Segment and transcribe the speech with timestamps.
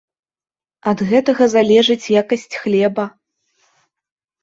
[0.91, 3.09] Ад гэтага залежыць якасць хлеба.